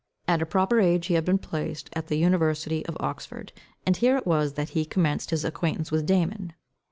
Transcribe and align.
At 0.27 0.41
a 0.41 0.47
proper 0.47 0.79
age 0.79 1.05
he 1.05 1.13
had 1.13 1.25
been 1.25 1.37
placed 1.37 1.91
at 1.93 2.07
the 2.07 2.15
university 2.17 2.83
of 2.87 2.97
Oxford, 2.99 3.53
and 3.85 3.95
here 3.95 4.17
it 4.17 4.25
was 4.25 4.53
that 4.53 4.69
he 4.69 4.83
commenced 4.83 5.29
his 5.29 5.45
acquaintance 5.45 5.91
with 5.91 6.07
Damon. 6.07 6.53